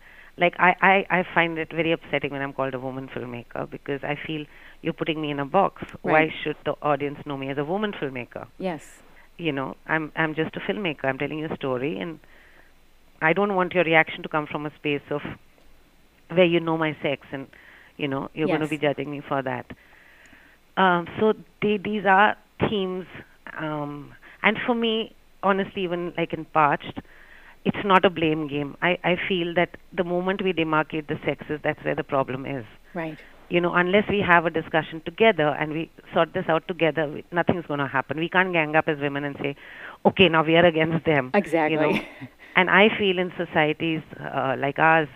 like 0.43 0.55
I, 0.67 0.71
I, 0.91 0.95
I 1.19 1.23
find 1.33 1.57
it 1.63 1.71
very 1.81 1.91
upsetting 1.97 2.31
when 2.35 2.41
i'm 2.47 2.53
called 2.59 2.73
a 2.79 2.81
woman 2.87 3.07
filmmaker 3.15 3.63
because 3.77 4.03
i 4.03 4.15
feel 4.27 4.45
you're 4.81 4.99
putting 5.01 5.21
me 5.25 5.31
in 5.35 5.39
a 5.39 5.49
box 5.59 5.81
why 6.01 6.23
should 6.43 6.57
the 6.69 6.75
audience 6.91 7.19
know 7.25 7.37
me 7.43 7.49
as 7.55 7.57
a 7.65 7.67
woman 7.73 7.93
filmmaker 8.01 8.45
yes. 8.71 8.83
You 9.37 9.51
know 9.51 9.75
i'm 9.87 10.11
i'm 10.15 10.35
just 10.35 10.55
a 10.55 10.59
filmmaker. 10.59 11.05
I'm 11.05 11.17
telling 11.17 11.39
you 11.39 11.47
a 11.51 11.55
story 11.55 11.99
and 11.99 12.19
i 13.21 13.33
don't 13.33 13.55
want 13.55 13.73
your 13.73 13.83
reaction 13.83 14.23
to 14.23 14.29
come 14.29 14.47
from 14.47 14.65
a 14.65 14.73
space 14.75 15.01
of 15.11 15.21
where 16.29 16.45
you 16.45 16.59
know 16.59 16.77
my 16.77 16.95
sex 17.01 17.25
and 17.31 17.47
you 17.97 18.07
know 18.07 18.29
you're 18.33 18.47
going 18.47 18.61
to 18.61 18.67
be 18.67 18.77
judging 18.77 19.09
me 19.09 19.21
for 19.27 19.41
that. 19.41 19.65
Um 20.75 21.07
so 21.19 21.33
they, 21.61 21.77
these 21.77 22.05
are 22.05 22.35
themes 22.59 23.05
um 23.59 24.13
and 24.43 24.57
for 24.65 24.75
me 24.75 25.15
honestly 25.43 25.83
even 25.83 26.13
like 26.17 26.33
in 26.33 26.45
parched 26.45 26.99
it's 27.65 27.83
not 27.83 28.05
a 28.05 28.09
blame 28.09 28.47
game. 28.47 28.75
I 28.81 28.97
i 29.03 29.15
feel 29.27 29.53
that 29.55 29.77
the 29.93 30.03
moment 30.03 30.43
we 30.43 30.53
demarcate 30.53 31.07
the 31.07 31.19
sexes 31.25 31.59
that's 31.63 31.83
where 31.83 31.95
the 31.95 32.03
problem 32.03 32.45
is. 32.45 32.65
Right. 32.93 33.19
You 33.49 33.61
know, 33.61 33.73
unless 33.73 34.07
we 34.09 34.19
have 34.21 34.45
a 34.45 34.49
discussion 34.49 35.01
together 35.05 35.47
and 35.59 35.71
we 35.71 35.89
sort 36.13 36.33
this 36.33 36.45
out 36.49 36.67
together, 36.67 37.07
we, 37.07 37.23
nothing's 37.31 37.65
going 37.65 37.79
to 37.79 37.87
happen. 37.87 38.19
We 38.19 38.29
can't 38.29 38.51
gang 38.51 38.75
up 38.75 38.87
as 38.87 38.99
women 38.99 39.23
and 39.23 39.35
say, 39.41 39.55
okay, 40.05 40.27
now 40.29 40.43
we 40.43 40.55
are 40.55 40.65
against 40.65 41.05
them. 41.05 41.31
Exactly. 41.33 41.75
You 41.75 41.93
know? 41.93 41.99
and 42.55 42.69
I 42.69 42.89
feel 42.97 43.19
in 43.19 43.31
societies 43.37 44.01
uh, 44.19 44.55
like 44.57 44.79
ours, 44.79 45.07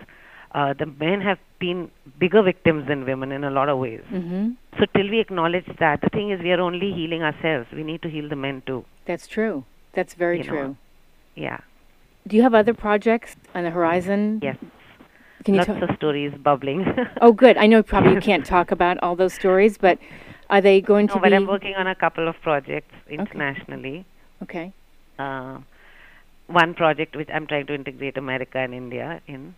uh, 0.54 0.74
the 0.78 0.86
men 0.86 1.20
have 1.20 1.38
been 1.58 1.90
bigger 2.18 2.42
victims 2.42 2.86
than 2.88 3.04
women 3.04 3.32
in 3.32 3.44
a 3.44 3.50
lot 3.50 3.68
of 3.68 3.78
ways. 3.78 4.02
mm-hmm. 4.10 4.50
So 4.78 4.86
till 4.96 5.10
we 5.10 5.20
acknowledge 5.20 5.66
that, 5.78 6.00
the 6.00 6.08
thing 6.10 6.30
is 6.30 6.40
we 6.40 6.52
are 6.52 6.60
only 6.60 6.92
healing 6.92 7.22
ourselves. 7.22 7.68
We 7.72 7.84
need 7.84 8.02
to 8.02 8.08
heal 8.10 8.28
the 8.28 8.36
men 8.36 8.62
too. 8.66 8.84
That's 9.06 9.26
true. 9.26 9.64
That's 9.92 10.14
very 10.14 10.38
You 10.38 10.44
know, 10.44 10.50
true. 10.50 10.76
Yeah. 11.34 11.58
Do 12.26 12.36
you 12.36 12.42
have 12.42 12.54
other 12.54 12.74
projects 12.74 13.36
on 13.54 13.64
the 13.64 13.70
horizon? 13.70 14.40
Yes. 14.42 14.56
Can 15.44 15.54
you 15.54 15.58
Lots 15.60 15.66
tell? 15.66 15.82
of 15.82 15.96
stories 15.96 16.32
bubbling. 16.42 16.84
Oh, 17.20 17.32
good. 17.32 17.56
I 17.56 17.66
know 17.66 17.82
probably 17.92 18.14
you 18.14 18.20
can't 18.20 18.44
talk 18.46 18.70
about 18.70 18.98
all 19.02 19.16
those 19.16 19.34
stories, 19.34 19.76
but 19.78 19.98
are 20.50 20.60
they 20.60 20.80
going 20.80 21.08
to 21.08 21.14
no, 21.16 21.20
but? 21.20 21.32
I'm 21.32 21.46
working 21.46 21.74
on 21.74 21.86
a 21.86 21.94
couple 21.94 22.28
of 22.28 22.36
projects 22.42 22.94
internationally. 23.08 24.04
Okay. 24.42 24.72
uh, 25.18 25.58
one 26.48 26.74
project 26.74 27.16
which 27.16 27.28
I'm 27.32 27.46
trying 27.46 27.66
to 27.66 27.74
integrate 27.74 28.16
America 28.18 28.58
and 28.58 28.74
India 28.74 29.20
in. 29.26 29.54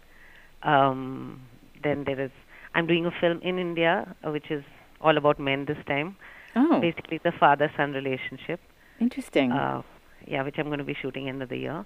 Um, 0.63 1.41
then 1.83 2.05
there 2.05 2.21
is 2.21 2.31
I'm 2.75 2.87
doing 2.87 3.07
a 3.07 3.11
film 3.21 3.41
in 3.43 3.59
India, 3.59 4.15
uh, 4.25 4.31
which 4.31 4.51
is 4.51 4.63
all 5.01 5.17
about 5.17 5.39
men 5.41 5.65
this 5.65 5.79
time. 5.87 6.17
Oh, 6.57 6.81
Basically, 6.81 7.19
the 7.25 7.33
father-son 7.33 7.93
relationship. 7.93 8.61
interesting. 9.01 9.51
Uh, 9.53 9.83
yeah, 10.27 10.43
which 10.43 10.57
I'm 10.59 10.67
going 10.67 10.79
to 10.79 10.85
be 10.85 10.95
shooting 10.95 11.29
end 11.29 11.43
of 11.43 11.49
the 11.49 11.57
year. 11.59 11.85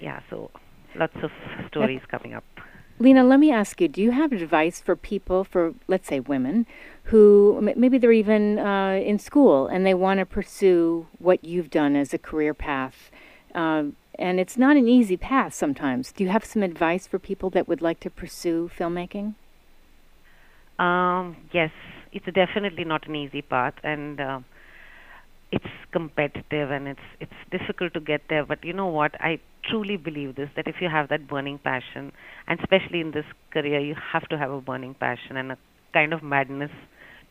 Yeah, 0.00 0.20
so 0.30 0.50
lots 0.98 1.16
of 1.22 1.30
stories 1.68 2.00
coming 2.10 2.34
up. 2.34 2.44
Leena, 2.98 3.24
let 3.24 3.38
me 3.38 3.52
ask 3.52 3.80
you: 3.80 3.88
Do 3.88 4.00
you 4.00 4.12
have 4.12 4.32
advice 4.32 4.80
for 4.80 4.96
people, 4.96 5.44
for 5.44 5.74
let's 5.86 6.08
say 6.08 6.20
women, 6.20 6.66
who 7.04 7.60
maybe 7.76 7.98
they're 7.98 8.12
even 8.12 8.58
uh, 8.58 9.00
in 9.04 9.18
school 9.18 9.66
and 9.66 9.84
they 9.84 9.94
want 9.94 10.18
to 10.18 10.26
pursue 10.26 11.06
what 11.18 11.44
you've 11.44 11.70
done 11.70 11.94
as 11.94 12.14
a 12.14 12.18
career 12.18 12.54
path, 12.54 13.10
um, 13.54 13.96
and 14.18 14.40
it's 14.40 14.56
not 14.56 14.76
an 14.76 14.88
easy 14.88 15.16
path 15.16 15.52
sometimes. 15.52 16.10
Do 16.10 16.24
you 16.24 16.30
have 16.30 16.44
some 16.44 16.62
advice 16.62 17.06
for 17.06 17.18
people 17.18 17.50
that 17.50 17.68
would 17.68 17.82
like 17.82 18.00
to 18.00 18.10
pursue 18.10 18.70
filmmaking? 18.76 19.34
Um, 20.78 21.36
yes, 21.52 21.70
it's 22.12 22.26
definitely 22.26 22.84
not 22.84 23.06
an 23.08 23.16
easy 23.16 23.42
path, 23.42 23.74
and 23.82 24.20
uh, 24.20 24.40
it's 25.52 25.66
competitive 25.92 26.70
and 26.70 26.88
it's 26.88 27.06
it's 27.20 27.40
difficult 27.50 27.94
to 27.94 28.00
get 28.00 28.22
there. 28.28 28.44
But 28.44 28.64
you 28.64 28.72
know 28.72 28.86
what? 28.86 29.14
I 29.20 29.38
truly 29.68 29.96
believe 29.96 30.36
this 30.36 30.50
that 30.56 30.66
if 30.66 30.76
you 30.80 30.88
have 30.88 31.08
that 31.08 31.26
burning 31.26 31.58
passion, 31.58 32.12
and 32.46 32.60
especially 32.60 33.00
in 33.00 33.10
this 33.10 33.26
career, 33.50 33.80
you 33.80 33.94
have 34.12 34.28
to 34.28 34.38
have 34.38 34.50
a 34.50 34.60
burning 34.60 34.94
passion 34.94 35.36
and 35.36 35.52
a 35.52 35.58
kind 35.92 36.12
of 36.12 36.22
madness 36.22 36.70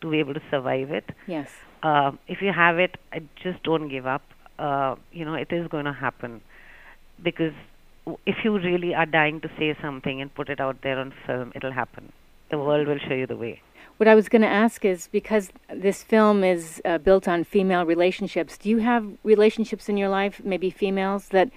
to 0.00 0.10
be 0.10 0.18
able 0.18 0.34
to 0.34 0.42
survive 0.50 0.90
it. 0.90 1.10
Yes. 1.26 1.50
Uh, 1.82 2.12
if 2.26 2.42
you 2.42 2.52
have 2.52 2.78
it, 2.78 2.96
just 3.42 3.62
don't 3.62 3.88
give 3.88 4.06
up. 4.06 4.22
Uh, 4.58 4.96
you 5.12 5.24
know, 5.24 5.34
it 5.34 5.52
is 5.52 5.68
going 5.68 5.84
to 5.84 5.92
happen 5.92 6.40
because 7.22 7.52
if 8.24 8.36
you 8.44 8.58
really 8.58 8.94
are 8.94 9.06
dying 9.06 9.40
to 9.40 9.50
say 9.58 9.76
something 9.80 10.20
and 10.20 10.34
put 10.34 10.48
it 10.48 10.60
out 10.60 10.82
there 10.82 10.98
on 10.98 11.12
film, 11.26 11.52
it'll 11.54 11.72
happen. 11.72 12.12
The 12.50 12.58
world 12.58 12.86
will 12.86 12.98
show 12.98 13.14
you 13.14 13.26
the 13.26 13.36
way. 13.36 13.62
What 13.96 14.08
I 14.08 14.14
was 14.14 14.28
going 14.28 14.42
to 14.42 14.48
ask 14.48 14.84
is 14.84 15.08
because 15.10 15.50
this 15.74 16.02
film 16.02 16.44
is 16.44 16.82
uh, 16.84 16.98
built 16.98 17.26
on 17.26 17.44
female 17.44 17.86
relationships. 17.86 18.58
Do 18.58 18.68
you 18.68 18.78
have 18.78 19.06
relationships 19.24 19.88
in 19.88 19.96
your 19.96 20.10
life, 20.10 20.42
maybe 20.44 20.70
females 20.70 21.28
that 21.28 21.50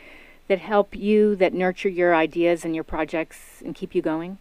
that 0.50 0.60
help 0.60 0.96
you, 0.96 1.36
that 1.38 1.54
nurture 1.54 1.88
your 1.90 2.14
ideas 2.16 2.66
and 2.66 2.76
your 2.76 2.84
projects, 2.84 3.62
and 3.64 3.74
keep 3.76 3.96
you 3.96 4.02
going? 4.02 4.38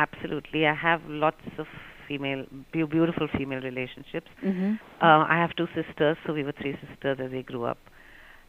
Absolutely, 0.00 0.66
I 0.66 0.74
have 0.74 1.02
lots 1.08 1.42
of 1.58 1.66
female, 2.08 2.46
beau- 2.72 2.86
beautiful 2.86 3.28
female 3.36 3.60
relationships. 3.60 4.28
Mm-hmm. 4.44 4.74
Uh, 5.00 5.24
I 5.34 5.36
have 5.36 5.54
two 5.54 5.68
sisters, 5.74 6.16
so 6.26 6.32
we 6.32 6.42
were 6.42 6.52
three 6.52 6.76
sisters 6.88 7.18
as 7.20 7.30
we 7.30 7.42
grew 7.42 7.64
up, 7.64 7.78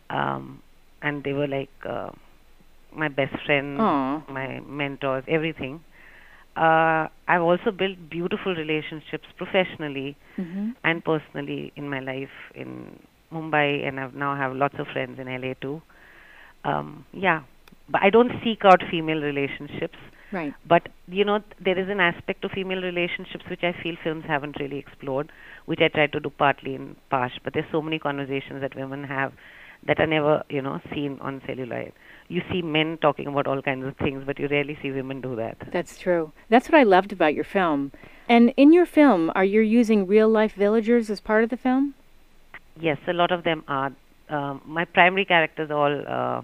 um, 0.09 0.61
and 1.01 1.23
they 1.23 1.33
were 1.33 1.47
like 1.47 1.69
uh, 1.87 2.09
my 2.95 3.09
best 3.09 3.35
friends, 3.45 3.79
Aw. 3.79 4.23
my 4.29 4.61
mentors, 4.61 5.23
everything. 5.27 5.81
Uh, 6.55 7.07
I've 7.27 7.41
also 7.41 7.71
built 7.71 7.97
beautiful 8.09 8.55
relationships 8.55 9.27
professionally 9.37 10.15
Mm-hmm. 10.37 10.69
and 10.85 11.03
personally 11.03 11.73
in 11.75 11.89
my 11.89 11.99
life 11.99 12.35
in 12.55 12.97
Mumbai, 13.33 13.85
and 13.85 13.99
I've 13.99 14.15
now 14.15 14.37
have 14.37 14.55
lots 14.55 14.75
of 14.79 14.87
friends 14.87 15.19
in 15.19 15.27
LA 15.27 15.53
too. 15.61 15.81
Um, 16.63 17.05
yeah, 17.13 17.43
but 17.89 18.01
I 18.01 18.09
don't 18.09 18.31
seek 18.43 18.65
out 18.65 18.81
female 18.89 19.21
relationships. 19.21 19.97
Right. 20.31 20.53
But 20.67 20.89
you 21.07 21.25
know, 21.25 21.39
there 21.59 21.77
is 21.77 21.89
an 21.89 21.99
aspect 21.99 22.45
of 22.45 22.51
female 22.51 22.81
relationships 22.81 23.45
which 23.49 23.63
I 23.63 23.73
feel 23.81 23.95
films 24.03 24.25
haven't 24.27 24.59
really 24.59 24.77
explored, 24.77 25.31
which 25.65 25.79
I 25.81 25.87
try 25.87 26.07
to 26.07 26.19
do 26.19 26.29
partly 26.29 26.75
in 26.75 26.95
Parched. 27.09 27.39
But 27.43 27.53
there's 27.53 27.71
so 27.71 27.81
many 27.81 27.97
conversations 27.97 28.61
that 28.61 28.75
women 28.75 29.05
have 29.05 29.33
that 29.87 29.99
are 29.99 30.07
never, 30.07 30.43
you 30.49 30.61
know, 30.61 30.81
seen 30.93 31.17
on 31.21 31.41
celluloid. 31.47 31.93
You 32.27 32.41
see 32.51 32.61
men 32.61 32.97
talking 33.01 33.27
about 33.27 33.47
all 33.47 33.61
kinds 33.61 33.85
of 33.85 33.95
things, 33.97 34.23
but 34.25 34.37
you 34.37 34.47
rarely 34.47 34.77
see 34.81 34.91
women 34.91 35.21
do 35.21 35.35
that. 35.37 35.57
That's 35.71 35.97
true. 35.97 36.31
That's 36.49 36.69
what 36.69 36.77
I 36.77 36.83
loved 36.83 37.11
about 37.11 37.33
your 37.33 37.43
film. 37.43 37.91
And 38.27 38.53
in 38.55 38.71
your 38.71 38.85
film, 38.85 39.31
are 39.33 39.45
you 39.45 39.61
using 39.61 40.05
real 40.05 40.29
life 40.29 40.53
villagers 40.53 41.09
as 41.09 41.19
part 41.19 41.43
of 41.43 41.49
the 41.49 41.57
film? 41.57 41.95
Yes, 42.79 42.97
a 43.07 43.13
lot 43.13 43.31
of 43.31 43.43
them 43.43 43.63
are. 43.67 43.93
Um, 44.29 44.61
my 44.65 44.85
primary 44.85 45.25
characters 45.25 45.69
are 45.71 45.77
all 45.77 46.03
uh, 46.07 46.41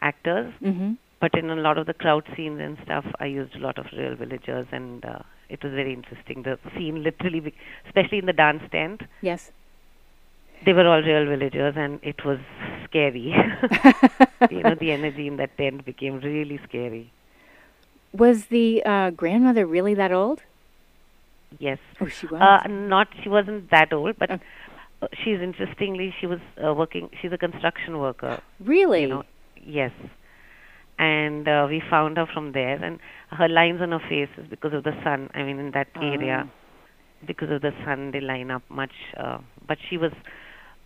actors, 0.00 0.52
Mm-hmm. 0.62 0.92
but 1.20 1.34
in 1.36 1.50
a 1.50 1.56
lot 1.56 1.78
of 1.78 1.86
the 1.86 1.94
crowd 1.94 2.24
scenes 2.36 2.60
and 2.60 2.76
stuff, 2.84 3.04
I 3.20 3.26
used 3.26 3.54
a 3.56 3.58
lot 3.58 3.78
of 3.78 3.86
real 3.96 4.14
villagers, 4.14 4.66
and 4.72 5.04
uh, 5.04 5.18
it 5.48 5.62
was 5.64 5.72
very 5.72 5.92
interesting. 5.92 6.42
The 6.44 6.58
scene 6.76 7.02
literally, 7.02 7.40
be- 7.40 7.54
especially 7.86 8.18
in 8.18 8.26
the 8.26 8.32
dance 8.32 8.62
tent, 8.70 9.02
Yes. 9.20 9.50
they 10.64 10.72
were 10.72 10.86
all 10.86 11.02
real 11.02 11.26
villagers 11.26 11.74
and 11.76 11.98
it 12.02 12.24
was 12.24 12.38
scary 12.84 13.24
you 14.50 14.62
know 14.62 14.74
the 14.82 14.92
energy 14.92 15.26
in 15.26 15.36
that 15.36 15.50
tent 15.58 15.84
became 15.84 16.20
really 16.20 16.58
scary 16.68 17.10
Was 18.12 18.46
the 18.46 18.82
uh, 18.92 19.10
grandmother 19.10 19.66
really 19.66 19.94
that 19.94 20.12
old? 20.12 20.40
yes 21.58 21.78
Oh, 22.00 22.06
she 22.06 22.26
was. 22.26 22.40
uh 22.40 22.66
not 22.68 23.08
she 23.22 23.28
wasn't 23.28 23.70
that 23.70 23.92
old 23.92 24.16
but 24.18 24.30
Oh. 24.30 24.38
She's 25.22 25.40
interestingly 25.40 26.14
she 26.20 26.26
was 26.26 26.40
uh, 26.64 26.72
working 26.72 27.10
she's 27.20 27.32
a 27.32 27.38
construction 27.38 27.98
worker 27.98 28.40
really? 28.60 29.02
you 29.02 29.08
know 29.08 29.22
yes 29.62 29.92
and 30.98 31.48
uh, 31.48 31.66
we 31.68 31.82
found 31.90 32.16
her 32.16 32.26
from 32.32 32.52
there 32.52 32.82
and 32.82 32.98
her 33.30 33.48
lines 33.48 33.80
on 33.80 33.90
her 33.90 33.98
face 34.08 34.28
is 34.38 34.46
because 34.48 34.72
of 34.72 34.84
the 34.84 34.92
sun 35.02 35.28
i 35.34 35.42
mean 35.42 35.58
in 35.58 35.70
that 35.72 35.88
area 36.00 36.48
because 37.26 37.50
of 37.50 37.62
the 37.62 37.72
sun 37.84 38.10
they 38.12 38.20
line 38.20 38.50
up 38.50 38.62
much 38.68 38.92
uh, 39.16 39.38
but 39.66 39.78
she 39.88 39.96
was 39.96 40.12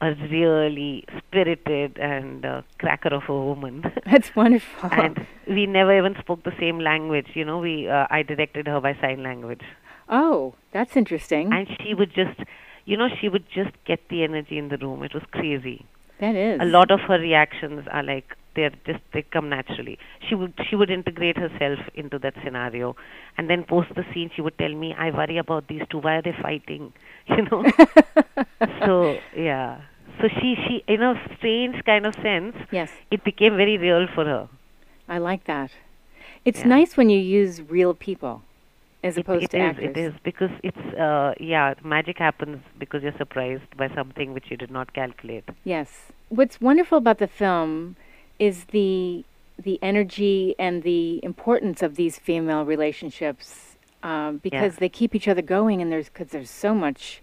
a 0.00 0.14
really 0.30 1.04
spirited 1.18 1.98
and 1.98 2.44
uh, 2.44 2.62
cracker 2.78 3.12
of 3.12 3.22
a 3.28 3.32
woman 3.32 3.82
That's 4.06 4.34
wonderful. 4.36 4.90
and 4.92 5.26
we 5.48 5.66
never 5.66 5.96
even 5.96 6.14
spoke 6.20 6.44
the 6.44 6.54
same 6.58 6.78
language 6.78 7.28
you 7.34 7.44
know 7.44 7.58
we 7.58 7.88
uh, 7.88 8.06
i 8.10 8.22
directed 8.22 8.66
her 8.68 8.80
by 8.80 8.94
sign 9.00 9.22
language 9.22 9.62
oh, 10.08 10.54
that's 10.72 10.96
interesting. 10.96 11.52
and 11.52 11.68
she 11.82 11.94
would 11.94 12.14
just 12.14 12.40
you 12.90 12.96
know 13.00 13.08
she 13.20 13.28
would 13.36 13.46
just 13.54 13.74
get 13.92 14.00
the 14.10 14.20
energy 14.26 14.58
in 14.58 14.68
the 14.74 14.78
room. 14.84 15.02
It 15.06 15.14
was 15.20 15.24
crazy. 15.38 15.78
That 16.20 16.34
is. 16.42 16.60
a 16.60 16.64
lot 16.74 16.90
of 16.94 17.00
her 17.08 17.16
reactions 17.24 17.86
are 17.96 18.02
like 18.02 18.36
they're 18.56 18.72
just 18.86 19.02
they 19.16 19.22
come 19.34 19.48
naturally. 19.50 19.98
She 20.28 20.34
would 20.38 20.54
she 20.68 20.74
would 20.80 20.90
integrate 20.94 21.36
herself 21.42 21.78
into 22.04 22.18
that 22.24 22.34
scenario. 22.44 22.96
And 23.36 23.48
then 23.50 23.62
post 23.74 23.94
the 23.98 24.04
scene 24.12 24.30
she 24.34 24.42
would 24.46 24.56
tell 24.62 24.74
me 24.84 24.88
i 25.06 25.10
worry 25.18 25.38
about 25.44 25.68
these 25.74 25.82
two. 25.92 25.98
Why 26.06 26.14
are 26.16 26.22
they 26.30 26.34
fighting? 26.48 26.92
You 27.36 27.42
know? 27.50 27.62
So 28.86 28.96
yeah. 29.36 29.80
So 30.20 30.28
she 30.40 30.54
she 30.66 30.82
in 30.96 31.02
a 31.02 31.12
strange 31.36 31.84
kind 31.92 32.06
of 32.10 32.14
sense 32.28 32.56
Yes, 32.80 32.90
it 33.16 33.22
became 33.30 33.56
very 33.64 33.76
real 33.86 34.06
for 34.14 34.24
her. 34.24 34.48
I 35.08 35.18
like 35.18 35.44
that. 35.44 35.70
It's 36.44 36.60
Yeah. 36.64 36.74
nice 36.76 36.96
when 36.96 37.10
you 37.10 37.20
use 37.20 37.62
real 37.76 37.94
people 38.08 38.42
as 39.02 39.16
It- 39.16 39.20
opposed 39.20 39.44
it 39.44 39.50
to 39.50 39.56
is, 39.58 39.62
actors. 39.62 39.84
It 39.90 39.96
is 39.96 40.14
because 40.22 40.50
it's 40.62 40.98
uh, 40.98 41.34
yeah, 41.40 41.74
magic 41.84 42.18
happens 42.18 42.62
because 42.78 43.02
you're 43.02 43.16
surprised 43.16 43.76
by 43.76 43.88
something 43.94 44.32
which 44.34 44.50
you 44.50 44.56
did 44.56 44.70
not 44.70 44.92
calculate. 44.92 45.44
Yes. 45.64 46.12
What's 46.28 46.60
wonderful 46.60 46.98
about 46.98 47.18
the 47.18 47.28
film 47.28 47.96
is 48.38 48.66
the 48.66 49.24
the 49.58 49.78
energy 49.82 50.54
and 50.58 50.82
the 50.84 51.20
importance 51.24 51.82
of 51.82 51.96
these 51.96 52.16
female 52.18 52.64
relationships 52.64 53.76
um, 54.04 54.38
because 54.38 54.76
they 54.76 54.88
keep 54.88 55.14
each 55.14 55.26
other 55.26 55.42
going, 55.42 55.82
and 55.82 55.90
there's 55.90 56.08
because 56.08 56.28
there's 56.28 56.50
so 56.50 56.74
much, 56.74 57.20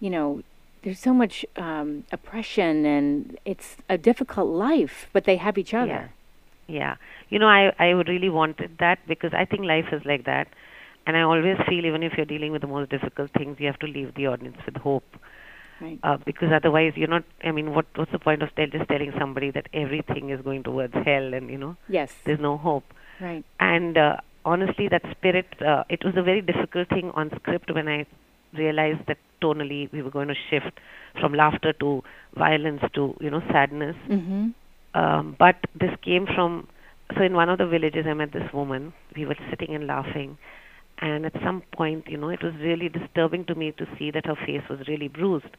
you 0.00 0.10
know, 0.10 0.42
there's 0.82 0.98
so 0.98 1.14
much 1.14 1.46
um, 1.56 2.04
oppression, 2.10 2.84
and 2.84 3.38
it's 3.44 3.76
a 3.88 3.96
difficult 3.96 4.48
life, 4.48 5.06
but 5.12 5.24
they 5.24 5.36
have 5.36 5.56
each 5.58 5.72
other. 5.74 5.86
Yeah. 5.86 6.08
Yeah. 6.66 6.94
You 7.30 7.38
know, 7.38 7.46
I 7.48 7.72
I 7.78 7.94
would 7.94 8.08
really 8.08 8.30
wanted 8.30 8.78
that 8.78 8.98
because 9.06 9.32
I 9.34 9.44
think 9.44 9.64
life 9.64 9.92
is 9.92 10.04
like 10.04 10.24
that. 10.24 10.48
And 11.06 11.16
I 11.16 11.22
always 11.22 11.56
feel 11.68 11.84
even 11.84 12.02
if 12.02 12.14
you're 12.16 12.26
dealing 12.26 12.52
with 12.52 12.62
the 12.62 12.66
most 12.68 12.90
difficult 12.90 13.30
things, 13.36 13.56
you 13.60 13.66
have 13.66 13.78
to 13.80 13.86
leave 13.86 14.14
the 14.14 14.26
audience 14.26 14.56
with 14.66 14.76
hope. 14.76 15.04
Right. 15.80 15.98
Uh, 16.02 16.16
because 16.24 16.50
otherwise 16.52 16.92
you're 16.96 17.08
not 17.08 17.24
I 17.42 17.50
mean 17.50 17.74
what 17.74 17.86
what's 17.96 18.12
the 18.12 18.18
point 18.18 18.42
of 18.42 18.54
tell, 18.54 18.66
just 18.68 18.88
telling 18.88 19.12
somebody 19.18 19.50
that 19.50 19.66
everything 19.74 20.30
is 20.30 20.40
going 20.40 20.62
towards 20.62 20.94
hell 20.94 21.34
and 21.34 21.50
you 21.50 21.58
know 21.58 21.76
Yes. 21.88 22.12
there's 22.24 22.40
no 22.40 22.56
hope. 22.56 22.84
Right. 23.20 23.44
and 23.60 23.96
uh, 23.98 24.16
honestly 24.44 24.88
that 24.88 25.02
spirit 25.16 25.46
uh, 25.60 25.84
it 25.88 26.04
was 26.04 26.14
a 26.16 26.22
very 26.22 26.40
difficult 26.40 26.88
thing 26.88 27.10
on 27.14 27.30
script 27.36 27.72
when 27.74 27.86
i 27.88 28.04
realized 28.56 29.06
that 29.06 29.18
tonally 29.42 29.90
we 29.92 30.02
were 30.02 30.10
going 30.10 30.28
to 30.28 30.34
shift 30.50 30.80
from 31.20 31.32
laughter 31.32 31.72
to 31.74 32.02
violence 32.34 32.82
to 32.94 33.16
you 33.20 33.30
know 33.30 33.40
sadness 33.52 33.96
Mm-hmm. 34.08 34.48
um, 35.00 35.36
but 35.38 35.56
this 35.84 35.90
came 36.02 36.26
from 36.34 36.66
so 37.16 37.22
in 37.22 37.34
one 37.34 37.48
of 37.48 37.58
the 37.58 37.66
villages 37.66 38.04
i 38.08 38.14
met 38.14 38.32
this 38.32 38.52
woman 38.52 38.92
we 39.16 39.26
were 39.26 39.36
sitting 39.50 39.74
and 39.74 39.86
laughing 39.86 40.36
and 41.10 41.26
at 41.28 41.36
some 41.46 41.62
point 41.78 42.08
you 42.14 42.18
know 42.22 42.30
it 42.36 42.42
was 42.48 42.54
really 42.68 42.88
disturbing 42.98 43.44
to 43.50 43.54
me 43.62 43.70
to 43.80 43.86
see 43.98 44.10
that 44.16 44.26
her 44.32 44.36
face 44.46 44.68
was 44.74 44.86
really 44.92 45.08
bruised 45.16 45.56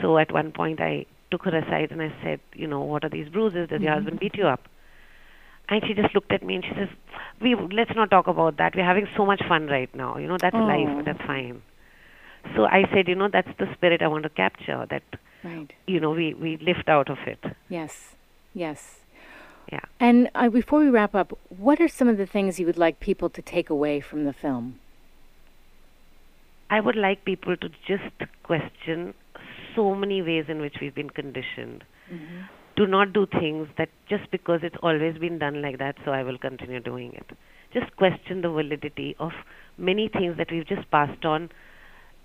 so 0.00 0.18
at 0.22 0.32
one 0.38 0.50
point 0.60 0.80
i 0.88 0.94
took 1.30 1.44
her 1.48 1.56
aside 1.60 1.90
and 1.96 2.02
i 2.08 2.10
said 2.24 2.40
you 2.62 2.66
know 2.72 2.80
what 2.94 3.04
are 3.08 3.12
these 3.16 3.28
bruises 3.36 3.68
does 3.70 3.80
your 3.86 3.92
Mhm. 3.92 3.98
husband 4.00 4.20
beat 4.24 4.36
you 4.42 4.46
up 4.54 4.68
and 5.68 5.84
she 5.86 5.94
just 6.00 6.14
looked 6.14 6.32
at 6.38 6.42
me 6.50 6.54
and 6.58 6.64
she 6.68 6.74
says 6.80 6.88
we 7.46 7.54
let's 7.80 7.94
not 8.00 8.10
talk 8.16 8.26
about 8.34 8.56
that 8.60 8.74
we're 8.76 8.90
having 8.92 9.08
so 9.16 9.26
much 9.32 9.42
fun 9.52 9.66
right 9.76 9.94
now 10.04 10.10
you 10.24 10.28
know 10.32 10.38
that's 10.44 10.56
Oh. 10.62 10.70
life 10.74 11.04
that's 11.08 11.24
fine 11.32 11.62
so 12.56 12.64
i 12.66 12.82
said 12.92 13.08
you 13.08 13.14
know 13.22 13.28
that's 13.38 13.56
the 13.58 13.68
spirit 13.74 14.02
i 14.02 14.08
want 14.16 14.24
to 14.30 14.34
capture 14.44 14.80
that 14.94 15.02
Right. 15.44 15.72
you 15.86 16.00
know 16.04 16.10
we 16.20 16.34
we 16.34 16.56
lift 16.70 16.88
out 16.88 17.08
of 17.16 17.18
it 17.32 17.44
Yes. 17.68 18.14
Yes. 18.54 18.97
Yeah. 19.70 19.80
And 20.00 20.30
uh, 20.34 20.48
before 20.48 20.80
we 20.80 20.88
wrap 20.88 21.14
up, 21.14 21.36
what 21.50 21.80
are 21.80 21.88
some 21.88 22.08
of 22.08 22.16
the 22.16 22.26
things 22.26 22.58
you 22.58 22.66
would 22.66 22.78
like 22.78 23.00
people 23.00 23.28
to 23.30 23.42
take 23.42 23.68
away 23.70 24.00
from 24.00 24.24
the 24.24 24.32
film? 24.32 24.78
I 26.70 26.80
would 26.80 26.96
like 26.96 27.24
people 27.24 27.56
to 27.56 27.68
just 27.86 28.04
question 28.42 29.14
so 29.74 29.94
many 29.94 30.22
ways 30.22 30.46
in 30.48 30.60
which 30.60 30.76
we've 30.80 30.94
been 30.94 31.10
conditioned. 31.10 31.84
Mm-hmm. 32.12 32.42
Do 32.76 32.86
not 32.86 33.12
do 33.12 33.26
things 33.26 33.68
that 33.76 33.88
just 34.08 34.30
because 34.30 34.60
it's 34.62 34.76
always 34.82 35.18
been 35.18 35.38
done 35.38 35.60
like 35.62 35.78
that, 35.78 35.96
so 36.04 36.12
I 36.12 36.22
will 36.22 36.38
continue 36.38 36.80
doing 36.80 37.12
it. 37.14 37.26
Just 37.72 37.94
question 37.96 38.40
the 38.42 38.48
validity 38.50 39.16
of 39.18 39.32
many 39.76 40.08
things 40.08 40.36
that 40.38 40.50
we've 40.50 40.66
just 40.66 40.90
passed 40.90 41.24
on 41.24 41.50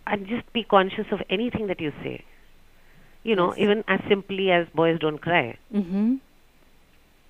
and 0.06 0.28
just 0.28 0.52
be 0.54 0.64
conscious 0.64 1.06
of 1.12 1.22
anything 1.30 1.68
that 1.68 1.82
you 1.82 1.92
say. 2.04 2.24
You 3.24 3.36
know, 3.36 3.50
Yes. 3.52 3.60
even 3.60 3.84
as 3.88 4.00
simply 4.08 4.52
as 4.52 4.68
boys 4.76 5.00
don't 5.00 5.20
cry. 5.20 5.58
Mm-hmm. 5.74 6.16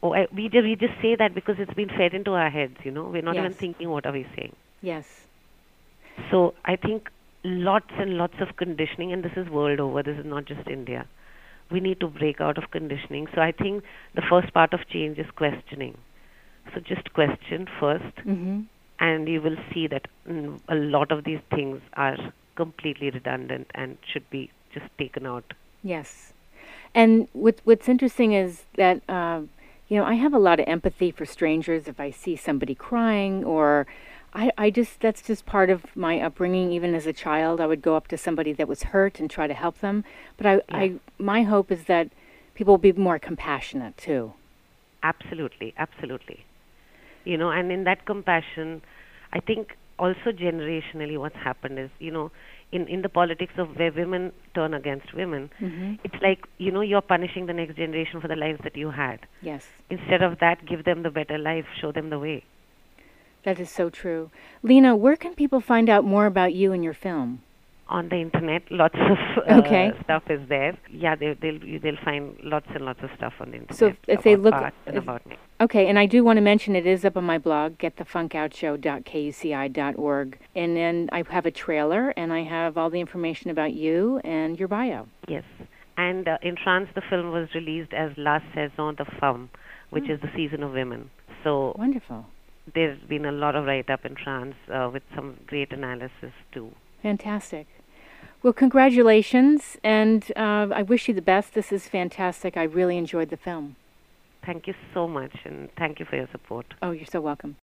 Oh, 0.03 0.13
I, 0.13 0.27
we, 0.35 0.49
just, 0.49 0.63
we 0.63 0.75
just 0.75 0.93
say 1.01 1.15
that 1.15 1.33
because 1.33 1.55
it's 1.59 1.73
been 1.73 1.87
fed 1.89 2.13
into 2.13 2.31
our 2.31 2.49
heads, 2.49 2.75
you 2.83 2.91
know. 2.91 3.05
We're 3.05 3.21
not 3.21 3.37
even 3.37 3.53
thinking 3.53 3.89
what 3.89 4.05
are 4.05 4.11
we 4.11 4.27
saying. 4.35 4.53
Yes. 4.81 5.05
So 6.29 6.53
I 6.65 6.75
think 6.75 7.09
lots 7.45 7.89
and 7.97 8.17
lots 8.17 8.35
of 8.41 8.57
conditioning, 8.57 9.13
and 9.13 9.23
this 9.23 9.31
is 9.37 9.49
world 9.49 9.79
over. 9.79 10.03
This 10.03 10.17
is 10.17 10.25
not 10.25 10.43
just 10.45 10.67
India. 10.67 11.07
We 11.71 11.79
need 11.79 12.01
to 12.01 12.07
break 12.07 12.41
out 12.41 12.57
of 12.57 12.69
conditioning. 12.69 13.27
So 13.33 13.39
I 13.41 13.53
think 13.53 13.83
the 14.13 14.21
first 14.29 14.53
part 14.53 14.73
of 14.73 14.81
change 14.89 15.17
is 15.17 15.25
questioning. 15.37 15.97
So 16.73 16.81
just 16.81 17.13
question 17.13 17.67
first, 17.79 18.15
Mm-hmm. 18.17 18.61
and 18.99 19.27
you 19.29 19.41
will 19.41 19.57
see 19.73 19.87
that 19.87 20.07
mm, 20.29 20.59
a 20.67 20.75
lot 20.75 21.11
of 21.13 21.23
these 21.23 21.39
things 21.55 21.81
are 21.93 22.17
completely 22.55 23.09
redundant 23.09 23.71
and 23.73 23.97
should 24.11 24.29
be 24.29 24.51
just 24.73 24.85
taken 24.97 25.25
out. 25.25 25.53
Yes. 25.81 26.33
And 26.93 27.27
what, 27.33 27.59
what's 27.63 27.87
interesting 27.89 28.33
is 28.33 28.65
that, 28.75 29.01
uh, 29.09 29.41
you 29.93 29.99
know, 29.99 30.05
I 30.05 30.15
have 30.15 30.33
a 30.33 30.39
lot 30.39 30.59
of 30.59 30.67
empathy 30.67 31.11
for 31.11 31.23
strangers 31.23 31.87
if 31.87 31.99
I 31.99 32.09
see 32.09 32.35
somebody 32.35 32.73
crying 32.73 33.43
or 33.43 33.85
I, 34.33 34.49
I 34.57 34.71
just, 34.71 34.99
that's 34.99 35.21
just 35.21 35.45
part 35.45 35.69
of 35.69 35.95
my 35.95 36.19
upbringing. 36.19 36.71
Even 36.71 36.95
as 36.95 37.05
a 37.05 37.13
child, 37.13 37.61
I 37.61 37.67
would 37.67 37.83
go 37.83 37.95
up 37.95 38.07
to 38.07 38.17
somebody 38.17 38.53
that 38.53 38.67
was 38.67 38.81
hurt 38.81 39.19
and 39.19 39.29
try 39.29 39.45
to 39.45 39.53
help 39.53 39.81
them. 39.81 40.03
But 40.35 40.47
I, 40.47 40.61
I, 40.69 40.93
my 41.19 41.43
hope 41.43 41.71
is 41.71 41.83
that 41.83 42.09
people 42.55 42.73
will 42.73 42.79
be 42.79 42.91
more 42.93 43.19
compassionate 43.19 43.95
too. 43.95 44.33
Absolutely, 45.03 45.75
absolutely. 45.77 46.43
You 47.23 47.37
know, 47.37 47.51
and 47.51 47.71
in 47.71 47.83
that 47.83 48.03
compassion, 48.03 48.81
I 49.31 49.41
think 49.41 49.77
also 50.03 50.29
generationally 50.45 51.17
what's 51.23 51.41
happened 51.49 51.79
is, 51.85 51.89
you 51.99 52.11
know, 52.17 52.27
in, 52.71 52.87
in 52.87 53.01
the 53.05 53.09
politics 53.09 53.53
of 53.63 53.67
where 53.79 53.91
women 54.01 54.31
turn 54.57 54.73
against 54.73 55.13
women, 55.13 55.43
Mm-hmm. 55.61 55.93
it's 56.05 56.19
like, 56.27 56.41
you 56.57 56.71
know, 56.75 56.81
you're 56.81 57.07
punishing 57.15 57.45
the 57.45 57.53
next 57.61 57.75
generation 57.83 58.19
for 58.21 58.27
the 58.33 58.35
lives 58.45 58.59
that 58.63 58.75
you 58.81 58.89
had. 58.91 59.19
Yes. 59.41 59.63
Instead 59.89 60.21
of 60.27 60.39
that, 60.39 60.65
give 60.71 60.83
them 60.89 61.03
the 61.03 61.11
better 61.19 61.37
life, 61.37 61.65
show 61.79 61.91
them 61.91 62.09
the 62.09 62.19
way. 62.27 62.43
That 63.45 63.59
is 63.59 63.69
so 63.79 63.89
true. 63.89 64.31
Leena, 64.63 64.95
where 64.95 65.15
can 65.23 65.33
people 65.35 65.61
find 65.61 65.87
out 65.89 66.03
more 66.15 66.25
about 66.25 66.53
you 66.53 66.71
and 66.73 66.83
your 66.83 66.93
film? 67.07 67.41
On 67.89 68.07
the 68.09 68.15
internet, 68.15 68.63
lots 68.71 68.95
of 68.95 69.17
uh, 69.47 69.59
Okay. 69.59 69.91
stuff 70.03 70.23
is 70.29 70.39
there. 70.47 70.75
Yeah, 70.89 71.15
they, 71.15 71.33
they'll 71.41 71.59
they'll 71.81 71.97
find 72.03 72.35
lots 72.43 72.65
and 72.73 72.85
lots 72.85 73.01
of 73.03 73.09
stuff 73.17 73.33
on 73.41 73.51
the 73.51 73.57
internet. 73.57 73.75
So 73.77 73.87
if- 73.87 73.97
if 74.07 74.23
they 74.23 74.35
look- 74.35 74.53
art 74.55 74.73
and 74.87 74.97
about 74.97 75.25
me. 75.25 75.35
Okay, 75.61 75.87
and 75.87 75.99
I 75.99 76.05
do 76.07 76.23
want 76.23 76.37
to 76.37 76.41
mention 76.41 76.75
it 76.75 76.85
is 76.87 77.05
up 77.05 77.15
on 77.17 77.23
my 77.25 77.37
blog, 77.37 77.77
getthefunkoutshow.kuci.org. 77.77 80.37
And 80.55 80.75
then 80.75 81.09
I 81.11 81.23
have 81.29 81.45
a 81.45 81.51
trailer 81.51 82.09
and 82.17 82.33
I 82.33 82.41
have 82.43 82.77
all 82.77 82.89
the 82.89 82.99
information 82.99 83.49
about 83.51 83.73
you 83.73 84.19
and 84.23 84.57
your 84.59 84.67
bio. 84.67 85.07
Yes. 85.27 85.43
And 85.97 86.27
uh, 86.27 86.37
in 86.41 86.55
France, 86.63 86.89
the 86.95 87.01
film 87.01 87.31
was 87.31 87.47
released 87.53 87.93
as 87.93 88.11
La 88.17 88.39
Saison 88.53 88.95
de 88.95 89.05
Femmes, 89.19 89.49
which 89.91 90.05
Hmm. 90.05 90.11
is 90.11 90.19
the 90.21 90.29
season 90.35 90.63
of 90.63 90.71
women. 90.73 91.09
So 91.43 91.75
Wonderful. 91.77 92.25
there's 92.73 92.99
been 93.07 93.25
a 93.25 93.31
lot 93.31 93.55
of 93.55 93.65
write 93.65 93.89
up 93.89 94.05
in 94.05 94.15
France 94.15 94.55
uh, 94.73 94.89
with 94.91 95.03
some 95.15 95.35
great 95.47 95.71
analysis 95.71 96.33
too. 96.51 96.71
Fantastic. 97.03 97.67
Well, 98.41 98.53
congratulations, 98.53 99.77
and 99.83 100.31
uh, 100.35 100.67
I 100.73 100.81
wish 100.81 101.07
you 101.07 101.13
the 101.13 101.21
best. 101.21 101.53
This 101.53 101.71
is 101.71 101.87
fantastic. 101.87 102.57
I 102.57 102.63
really 102.63 102.97
enjoyed 102.97 103.29
the 103.29 103.37
film. 103.37 103.75
Thank 104.45 104.67
you 104.67 104.73
so 104.93 105.07
much, 105.07 105.35
and 105.45 105.69
thank 105.77 105.99
you 105.99 106.05
for 106.05 106.15
your 106.15 106.27
support. 106.31 106.73
Oh, 106.81 106.91
you're 106.91 107.05
so 107.05 107.21
welcome. 107.21 107.57